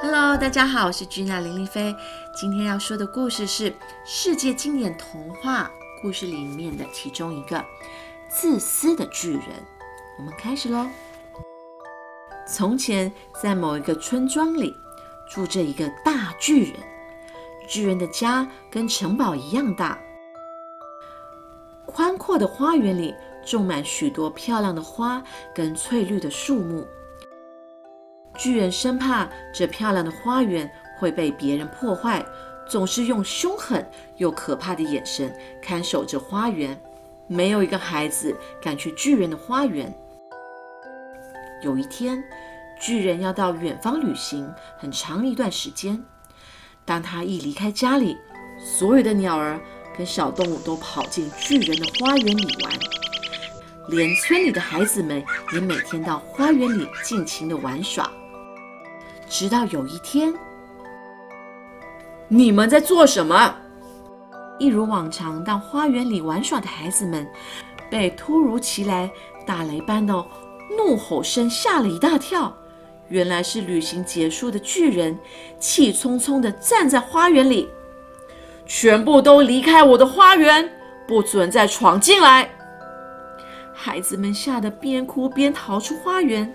[0.00, 1.92] Hello，大家好，我是君娜林丽菲。
[2.32, 3.74] 今天要说的故事是
[4.04, 5.68] 世界经典童话
[6.00, 7.56] 故事里面的其中一个
[8.28, 9.40] 《自私的巨人》。
[10.16, 10.86] 我们开始喽。
[12.46, 14.72] 从前，在某一个村庄里，
[15.28, 16.74] 住着一个大巨人。
[17.66, 19.98] 巨人的家跟城堡一样大，
[21.86, 23.12] 宽阔的花园里
[23.44, 25.20] 种满许多漂亮的花
[25.52, 26.86] 跟翠绿的树木。
[28.38, 32.24] 巨人生怕这漂亮的花园会被别人破坏，
[32.68, 33.84] 总是用凶狠
[34.16, 36.80] 又可怕的眼神看守着花园。
[37.26, 39.92] 没有一个孩子敢去巨人的花园。
[41.62, 42.22] 有一天，
[42.80, 44.48] 巨人要到远方旅行
[44.78, 46.02] 很长一段时间。
[46.84, 48.16] 当他一离开家里，
[48.58, 49.60] 所有的鸟儿
[49.96, 52.72] 跟小动物都跑进巨人的花园里玩，
[53.88, 58.10] 连村里的孩子们也每天到花园里尽情的玩耍。
[59.28, 60.32] 直到有一天，
[62.28, 63.54] 你们在做什么？
[64.58, 67.26] 一如往常到花园里玩耍的孩子们，
[67.90, 69.10] 被突如其来
[69.46, 70.12] 打雷般的
[70.76, 72.52] 怒吼声吓了一大跳。
[73.08, 75.16] 原来是旅行结束的巨人，
[75.58, 77.68] 气冲冲地站在花园里，
[78.66, 80.68] 全部都离开我的花园，
[81.06, 82.50] 不准再闯进来！
[83.72, 86.52] 孩子们吓得边哭边逃出花园。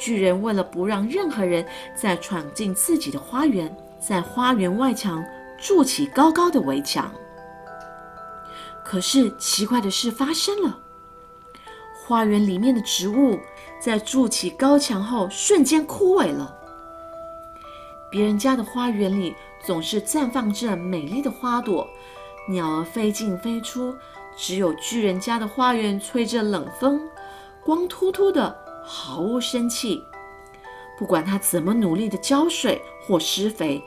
[0.00, 1.62] 巨人为了不让任何人
[1.94, 5.22] 再闯进自己的花园，在花园外墙
[5.58, 7.12] 筑起高高的围墙。
[8.82, 10.78] 可是奇怪的事发生了，
[12.02, 13.38] 花园里面的植物
[13.78, 16.56] 在筑起高墙后瞬间枯萎了。
[18.10, 21.86] 别人家的花园里总是绽放着美丽的花朵，
[22.48, 23.94] 鸟儿飞进飞出，
[24.34, 26.98] 只有巨人家的花园吹着冷风，
[27.62, 28.69] 光秃秃的。
[28.82, 30.02] 毫无生气，
[30.98, 33.82] 不管他怎么努力的浇水或施肥，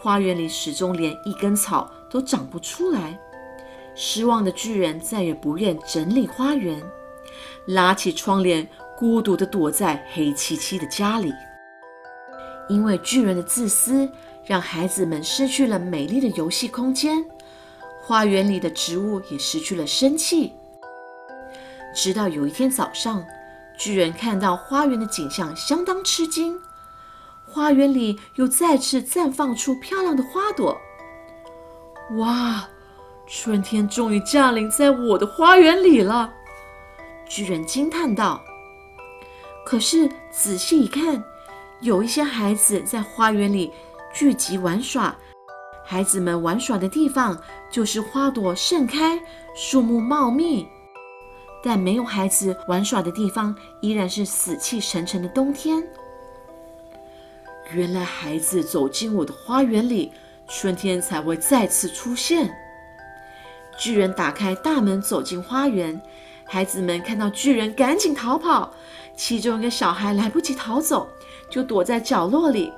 [0.00, 3.18] 花园里始终连一根草都长不出来。
[3.94, 6.82] 失望的巨人再也不愿整理花园，
[7.66, 8.66] 拉起窗帘，
[8.96, 11.32] 孤独地躲在黑漆漆的家里。
[12.68, 14.08] 因为巨人的自私，
[14.44, 17.24] 让孩子们失去了美丽的游戏空间，
[18.02, 20.52] 花园里的植物也失去了生气。
[21.94, 23.24] 直到有一天早上。
[23.78, 26.58] 巨人看到花园的景象，相当吃惊。
[27.44, 30.80] 花园里又再次绽放出漂亮的花朵。
[32.18, 32.68] 哇，
[33.26, 36.32] 春天终于降临在我的花园里了！
[37.28, 38.42] 巨人惊叹道。
[39.64, 41.22] 可是仔细一看，
[41.80, 43.72] 有一些孩子在花园里
[44.14, 45.14] 聚集玩耍。
[45.84, 49.20] 孩子们玩耍的地方，就是花朵盛开、
[49.54, 50.66] 树木茂密。
[51.66, 55.82] 但没有孩子玩耍的地方，依然是死气沉沉的冬天。
[57.72, 60.12] 原来孩子走进我的花园里，
[60.46, 62.56] 春天才会再次出现。
[63.76, 66.00] 巨人打开大门走进花园，
[66.44, 68.72] 孩子们看到巨人，赶紧逃跑。
[69.16, 71.08] 其中一个小孩来不及逃走，
[71.50, 72.72] 就躲在角落里。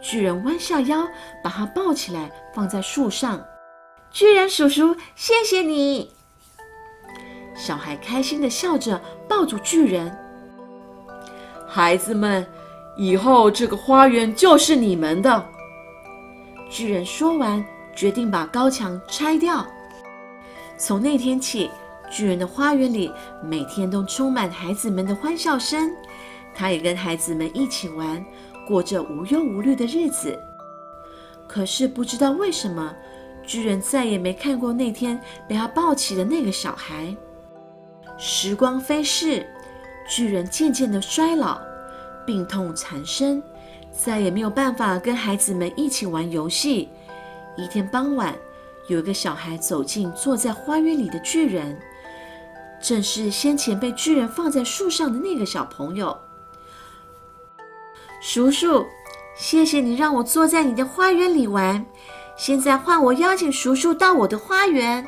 [0.00, 1.06] 巨人弯下腰，
[1.44, 3.46] 把他抱起来，放在树上。
[4.10, 6.15] 巨人叔叔，谢谢你。
[7.56, 10.14] 小孩开心地笑着，抱住巨人。
[11.66, 12.46] 孩子们，
[12.96, 15.46] 以后这个花园就是你们的。
[16.68, 19.66] 巨人说完，决定把高墙拆掉。
[20.76, 21.70] 从那天起，
[22.10, 23.10] 巨人的花园里
[23.42, 25.90] 每天都充满孩子们的欢笑声。
[26.54, 28.24] 他也跟孩子们一起玩，
[28.66, 30.38] 过着无忧无虑的日子。
[31.46, 32.94] 可是不知道为什么，
[33.42, 37.14] 巨人再也没看过那天被他抱起的那个小孩。
[38.18, 39.46] 时光飞逝，
[40.08, 41.60] 巨人渐渐的衰老，
[42.24, 43.42] 病痛缠身，
[43.92, 46.88] 再也没有办法跟孩子们一起玩游戏。
[47.56, 48.34] 一天傍晚，
[48.88, 51.78] 有一个小孩走进坐在花园里的巨人，
[52.80, 56.16] 正是先前被巨人放在树上的那个小朋友。
[58.22, 58.86] 叔叔，
[59.36, 61.84] 谢谢你让我坐在你的花园里玩，
[62.36, 65.06] 现在换我邀请叔叔到我的花园。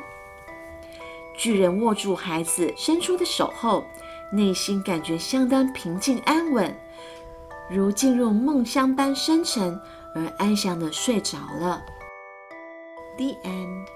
[1.39, 3.85] 巨人握住孩子伸出的手后，
[4.33, 6.77] 内心感觉相当平静安稳，
[7.71, 9.81] 如进入梦乡般深沉
[10.17, 11.81] 而安详的睡着了。
[13.17, 13.87] The end。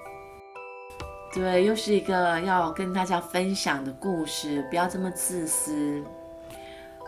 [1.33, 6.01] 对，又是一个要跟大家分享的故事，不要这么自私。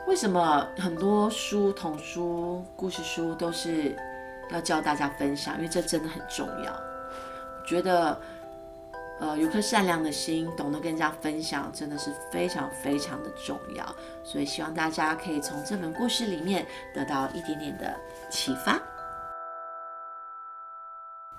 [0.05, 3.95] 为什么很多书、童书、故事书都是
[4.51, 5.55] 要教大家分享？
[5.55, 6.77] 因为这真的很重要。
[7.65, 8.19] 觉得。
[9.19, 13.85] 呃，有颗善良的心，懂得跟人家分享，真的是非常非常的重要。
[14.23, 17.95] 所以希望大家可以从这本故事里面得到一点点的
[18.29, 18.77] 启发。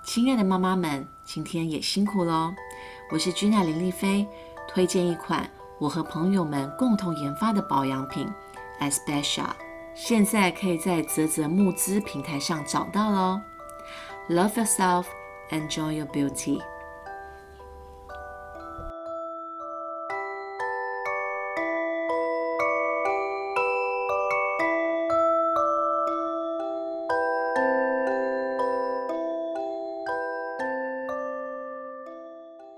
[0.01, 2.53] 亲爱的妈妈们，今天也辛苦喽！
[3.11, 4.25] 我是君娜林丽菲，
[4.67, 5.47] 推荐一款
[5.79, 8.27] 我和朋友们共同研发的保养品
[8.79, 9.49] ，Especia，
[9.93, 13.41] 现在可以在泽泽募资平台上找到喽。
[14.29, 15.05] Love yourself,
[15.51, 16.61] enjoy your beauty.